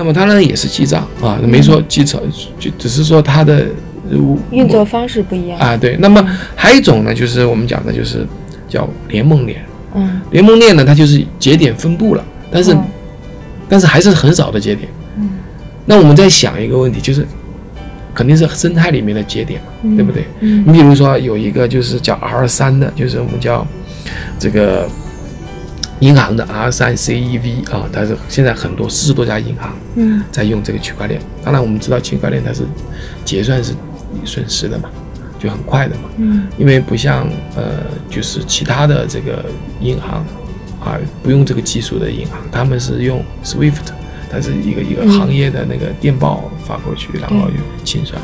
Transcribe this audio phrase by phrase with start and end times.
[0.00, 2.18] 那么它呢也是记账啊，没说记钞，
[2.58, 3.66] 就只是说它的
[4.10, 4.16] 呃
[4.50, 5.58] 运作方式不一样。
[5.58, 5.94] 啊，对。
[5.98, 6.26] 那么
[6.56, 8.26] 还有一种呢，就是我们讲的就是
[8.66, 9.62] 叫联盟链。
[9.94, 12.82] 嗯联盟链呢，它就是节点分布了，但是、嗯
[13.68, 14.88] 但是还是很少的节点。
[15.18, 15.28] 嗯
[15.84, 17.26] 那我们在想一个问题，就是
[18.14, 20.24] 肯定是生态里面的节点嘛，嗯对不对？
[20.40, 23.66] 嗯你比如说有一个就是叫 R 三的，就是我们叫
[24.38, 24.88] 这个
[26.00, 31.20] 银行的 R 三 CEV 啊，它是现在很多四十多家银行嗯在用这个区块链。
[31.44, 32.62] 当然我们知道区块链它是
[33.24, 33.74] 结算是
[34.24, 34.88] 损失的嘛，
[35.38, 36.02] 就很快的嘛。
[36.16, 39.44] 嗯因为不像呃，就是其他的这个
[39.80, 40.24] 银行
[40.80, 43.92] 啊，不用这个技术的银行，他们是用 SWIFT，
[44.30, 48.20] 它是一个一个嗯行业的那个电报发过去，然后就清算。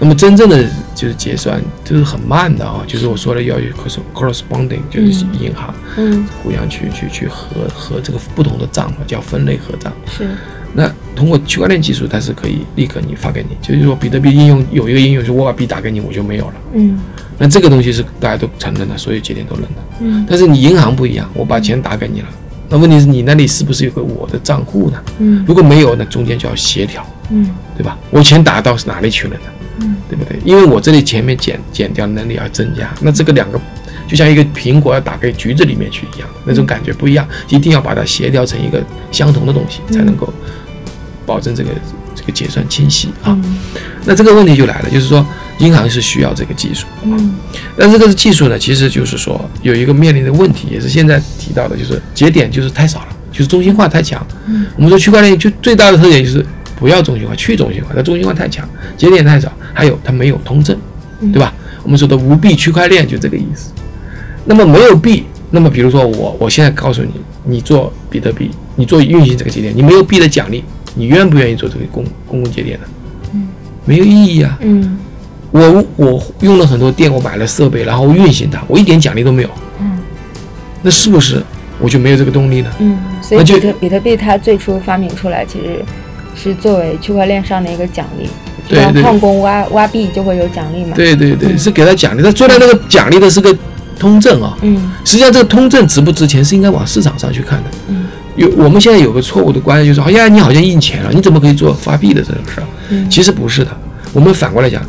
[0.00, 9.92] 那么真正的就是结算就是很慢的啊，就是我说的要有 corres- corresponding，就是银行嗯互相去去去合合这个不同的账嘛，叫分类合账。
[10.06, 10.28] 是
[10.76, 16.54] 那通过区块链技术，它是可以立刻你发给你，就是说比特币应用有一个应用，就是我把币打给你，我就没有了。
[16.74, 16.98] 嗯
[17.38, 19.68] 那这个东西是大家都承认的，所有节点都认的。
[20.00, 22.28] 嗯但是你银行不一样，我把钱打给你了，
[22.74, 25.00] 那问题是你那里是不是有个我的账户呢？
[25.20, 27.96] 嗯如果没有，那中间就要协调，嗯对吧？
[28.10, 29.40] 我钱打到哪里去了呢？
[29.82, 30.36] 嗯对不对？
[30.44, 33.60] 因为我这里前面减减掉能力要增加，那这个两个
[34.08, 40.28] 就像一个苹果要打给橘子里面去一样，那种感觉不一样，一定要把它协调成一个相同的东西，才能够
[41.24, 41.70] 保证这个
[42.12, 43.38] 这个结算清晰啊。
[43.44, 43.56] 嗯
[44.04, 45.24] 那这个问题就来了，就是说
[45.58, 47.34] 银行是需要这个技术，嗯
[47.76, 54.26] 但这个技术呢，其实就是说有一个面临的问题，也是现在提到的，就是节点就是太少了，就是中心化太强。
[54.46, 56.44] 嗯我们说区块链就最大的特点就是
[56.76, 60.76] 不要中心化，去中心化，它中心化太强，节点太少，还有它没有通证，
[61.32, 61.54] 对吧？
[61.84, 63.70] 我们说的无币区块链就这个意思。
[64.44, 67.10] 那么没有币，那么比如说我我现在告诉你，
[67.44, 72.86] 你做比特币，你做运行这个节点，你没有币的奖励，你愿不愿意做这个公公共节点呢？
[73.34, 73.48] 嗯，
[73.84, 74.58] 没有意义啊。
[74.60, 74.98] 嗯
[75.54, 79.48] 我我用了很多电，我买了设备，然后运行它，我一点奖励都没有，
[79.78, 79.98] 嗯
[80.82, 81.40] 那是不是
[81.78, 82.70] 我就没有这个动力呢？
[82.80, 85.84] 嗯，所以那比特比特币它最初发明出来，其实
[86.34, 88.28] 是作为区块链上的一个奖励，
[88.68, 90.96] 对对矿工挖挖币就会有奖励嘛。
[90.96, 93.56] 对对对，是给他奖励，他做的那个奖励的是个
[93.96, 94.58] 通证啊。
[94.62, 97.70] 嗯实际上，这个通证值不值钱是应该往市场上去看的。
[97.88, 102.66] 嗯有我们现在有个错误的观念，就是哎呀，你好像印钱了，你怎么可以做发币的这种事儿？
[102.90, 103.70] 嗯其实不是的，
[104.12, 104.82] 我们反过来讲，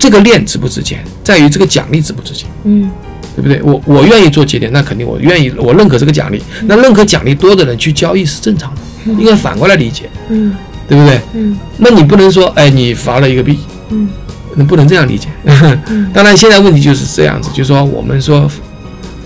[0.00, 2.48] 这个链值不值钱，在于这个奖励值不值钱。
[2.64, 2.90] 嗯
[3.36, 3.62] 对不对？
[3.62, 6.42] 我我愿意做节点，那肯定我愿意，我认可这个奖励。
[6.66, 10.52] 那认可奖励多的人去交易是正常的，应该反过来理解，嗯
[10.88, 11.20] 对不对？
[11.34, 13.56] 嗯那你不能说，哎，你罚了一个币，
[13.90, 14.08] 嗯
[14.56, 15.28] 那不能这样理解。
[16.12, 18.50] 当然，现在问题就是这样子，就是说我们说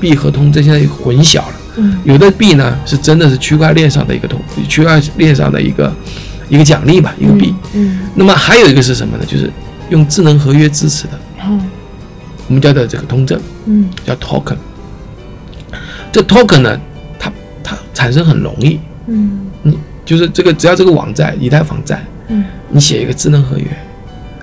[0.00, 5.90] 币和通证现在混淆了，嗯有的币呢是真的是区块链上的一个通，区块链上的一个
[6.48, 7.54] 一个奖励吧，一个币。
[7.74, 9.24] 嗯那么还有一个是什么呢？
[9.26, 9.50] 就是
[9.92, 11.60] 用智能合约支持的，嗯。
[12.48, 13.40] 我们叫的这个通证。
[13.66, 13.88] 嗯。
[14.04, 14.56] 叫 token。
[16.10, 16.80] 这 token 呢，
[17.18, 17.32] 它
[17.62, 19.50] 它产生很容易，嗯。
[19.62, 22.44] 你就是这个只要这个网站以太坊在，嗯。
[22.70, 23.66] 你写一个智能合约，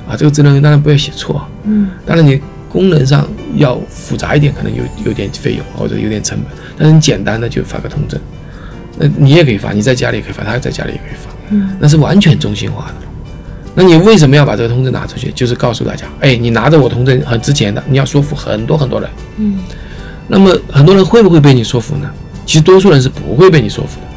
[0.07, 1.89] 啊，这个智能合约当然不要写错，嗯。
[2.05, 2.39] 当然你
[2.69, 8.19] 功能上要复杂一点，可能有有点费用或者有点成本，但是你简单的就发个通证，
[8.99, 11.75] 那你也可以发，你在家里也可以发，他在家里也可以发，嗯。
[11.79, 13.08] 那是完全中心化的。
[13.75, 15.31] 那你为什么要把这个通知拿出去？
[15.31, 19.09] 就是告诉大家，哎，你拿着我通知很值钱的，你要说服很多很多人。
[19.37, 19.59] 嗯
[20.31, 22.07] 那么很多人会不会被你说服呢？
[22.45, 24.07] 其实多数人是不会被你说服的。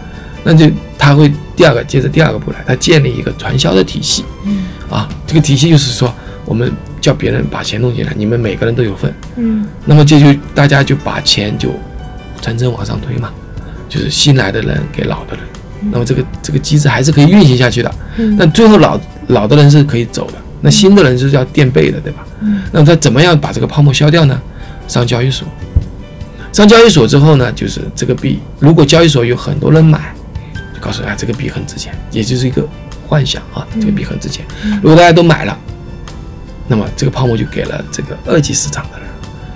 [0.44, 6.12] 那就他会第二个接着第二个步来，他建立一个传销的体系嗯啊，这个体系就是说，
[6.44, 6.70] 我们
[7.00, 9.14] 叫别人把钱弄进来，你们每个人都有份。
[9.36, 11.70] 嗯那么这就大家就把钱就
[12.40, 13.30] 层层往上推嘛，
[13.88, 15.44] 就是新来的人给老的人，
[15.90, 17.94] 那么这个这个机制还是可以运行下去的。
[18.18, 22.26] 嗯但最后老老的人是可以走的，那新的人是要垫背的，对吧？
[22.40, 24.40] 嗯那么他怎么样把这个泡沫消掉呢？
[24.88, 25.46] 上交易所，
[26.52, 30.14] 上交易所之后呢，就是这个币，如果交易所有很多人买，
[30.74, 32.66] 就告诉啊这个币很值钱，也就是一个
[33.06, 34.44] 幻想啊，这个币很值钱。
[34.82, 35.56] 如果大家都买了，
[36.68, 39.08] 那么这个泡沫就给了这个二级市场的人。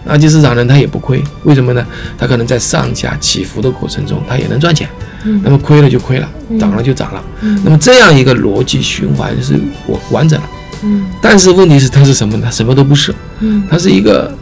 [0.09, 1.85] 二级市场人他也不亏，为什么呢？
[2.17, 4.89] 他可能在上下起伏的过程中，他也能赚钱。
[5.25, 5.41] 嗯。
[5.43, 6.29] 那么亏了就亏了，
[6.59, 7.23] 涨了就涨了。
[7.65, 10.49] 那么这样一个逻辑循环是我完整了。
[10.83, 11.07] 嗯。
[11.21, 12.43] 但是问题是它是什么呢？
[12.45, 13.63] 它什么都不是，嗯。
[13.71, 14.33] 它是一个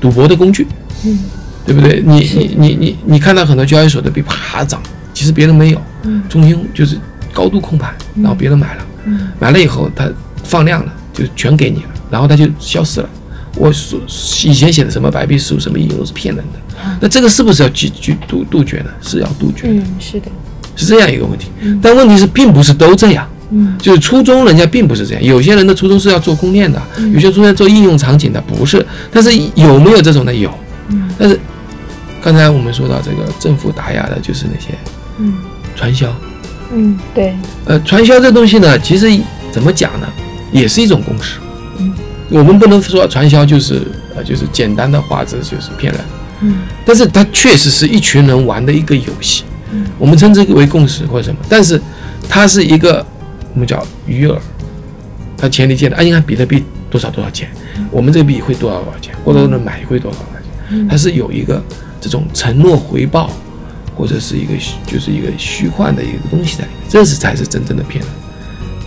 [0.00, 0.66] 赌博的工具，
[1.04, 1.18] 嗯。
[1.66, 2.02] 对不对？
[2.04, 4.82] 你你你你你看到很多交易所的币啪涨，
[5.12, 6.22] 其实别人没有，嗯。
[6.28, 6.98] 中心就是
[7.32, 9.28] 高度控盘，然后别人买了，嗯。
[9.38, 10.08] 买了以后它
[10.42, 13.08] 放量了，就全给你了，然后它就消失了。
[13.56, 13.98] 我所
[14.44, 18.90] 以前写的什么白皮书、什么应用都是骗人的，那这个是不是要去去杜杜绝呢？
[19.02, 19.74] 是要杜绝的。
[19.74, 20.26] 嗯是的
[20.76, 21.78] 是这样一个问题嗯。
[21.82, 23.28] 但问题是，并不是都这样。
[23.50, 28.86] 嗯就是初衷人家并不是这样，有些人的初衷是要做供链的，嗯有些初衷做应用场景的，不是。
[29.12, 30.34] 但是有没有这种的？
[30.34, 30.50] 有。
[30.88, 31.38] 嗯但是
[32.22, 34.68] 刚才我们说到这个政府打压的，就是那些
[35.18, 35.34] 嗯
[35.74, 36.14] 传销。
[36.72, 39.10] 嗯，对，呃，传销这东西呢，其实
[39.50, 40.06] 怎么讲呢，
[40.52, 41.40] 也是一种公式。
[42.30, 43.82] 嗯我们不能说传销就是
[44.14, 46.00] 呃就是简单的话，这就是骗人。
[46.42, 46.54] 嗯
[46.86, 51.36] 但是它确实是一群人玩的一个游戏，嗯我们称之为共识或者什么。
[51.48, 51.80] 但是
[52.28, 53.04] 它是一个
[53.52, 54.38] 我们叫鱼饵，
[55.36, 57.50] 它前提建的，啊，你看比特币多少多少钱，
[57.90, 61.62] 我们这个币会多少多少钱，或者能买会多少多少钱，嗯它是有一个
[62.00, 63.30] 这种承诺回报，
[63.96, 68.12] 或者是一个虚就是一个虚幻的一个东西在里面，这是才是真正的骗人。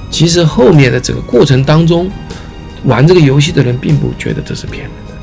[0.09, 2.09] 其实后面的整个过程当中，
[2.85, 5.13] 玩这个游戏的人并不觉得这是骗人的，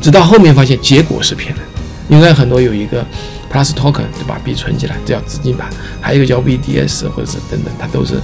[0.00, 1.80] 直到后面发现结果是骗人的。
[2.08, 3.04] 应该很多有一个
[3.52, 5.68] Plus Token 就把币存起来，这叫资金盘，
[6.00, 8.14] 还有一个叫 VDS 或者是等等，它都是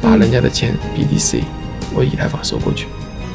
[0.00, 1.40] 把人家的钱 BDC
[1.94, 2.86] 或以太坊收过去。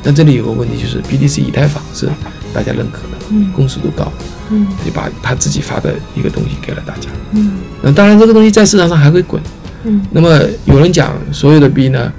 [0.01, 2.07] 但这里有个问题，就是 BDC 以太坊是
[2.53, 4.09] 大家认可的，嗯共识度高，
[4.49, 7.09] 嗯就把他自己发的一个东西给了大家。
[7.31, 9.41] 嗯那当然，这个东西在市场上还会滚。
[9.83, 12.13] 嗯那么有人讲所有的币呢，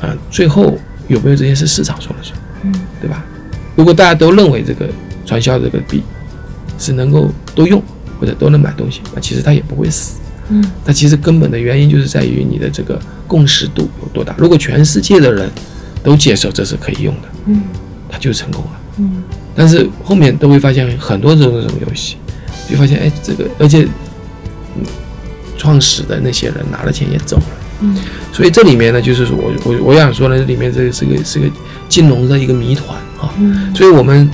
[0.00, 0.78] 呃，最后
[1.08, 3.24] 有没有这些是市场说了算，嗯对吧？
[3.76, 4.88] 如果大家都认为这个
[5.26, 6.02] 传销这个币
[6.78, 7.82] 是能够都用
[8.20, 10.20] 或者都能买东西，那其实它也不会死。
[10.50, 14.34] 嗯它其实根本的原因就是在于你的这个共识度有多大。
[14.36, 15.50] 如果全世界的人
[16.02, 17.62] 都接受这是可以用的，嗯
[18.10, 18.70] 它就成功了。
[18.98, 19.22] 嗯
[19.56, 22.16] 但是后面都会发现很多这种这种游戏，
[22.68, 23.84] 就发现哎，这个而且，
[24.76, 24.84] 嗯
[25.56, 27.42] 创始的那些人拿了钱也走了。
[27.80, 27.96] 嗯
[28.32, 31.46] 所以这里面呢，就是说我我我想说呢，这里面这个是个是个
[31.88, 33.32] 金融的一个谜团啊。
[33.38, 34.28] 嗯所以我们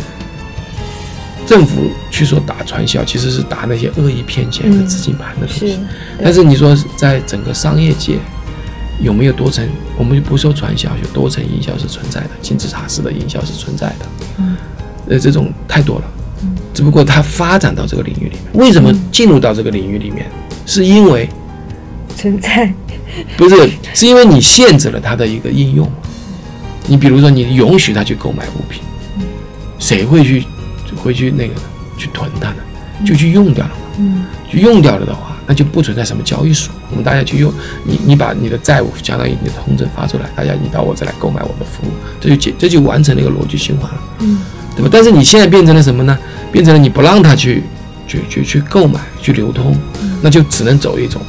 [1.47, 5.79] 政府去说打传销，其实是打那些恶意骗钱的资金盘的东是西。，
[6.23, 8.19] 但是你说在整个商业界
[9.03, 9.67] 有没有多层？
[9.99, 14.07] 我们就不说传销，有多层营销是存在的，金字塔式的营销是存在的。
[14.39, 14.57] 嗯
[15.09, 16.05] 呃，这种太多了。
[16.43, 20.31] 嗯只不过它发展到这个领域里面，为什么进入到这个领域里面？
[20.67, 21.29] 是因为
[22.17, 22.73] 存在，
[23.37, 25.91] 不是，是因为你限制了它的一个应用。
[26.87, 28.83] 你比如说，你允许他去购买物品，
[29.79, 30.45] 谁会去
[30.97, 31.61] 会去那个呢？
[31.97, 32.57] 去囤它呢？
[33.05, 33.81] 就去用掉了嘛。
[33.99, 36.75] 嗯去用掉了的话，那就不存在什么交易所。
[36.91, 37.53] 我们大家去用，
[37.85, 44.41] 你你把你的债务相当于你的通证发出来，大家你到我这来购买我的服务，这就解这就完成了一个逻辑循环了，嗯
[44.75, 44.89] 对吧？
[44.91, 46.19] 但是你现在变成了什么呢？
[46.51, 47.63] 变成了你不让他去
[48.09, 49.77] 去去去购买去流通，
[50.21, 51.23] 那就只能走一种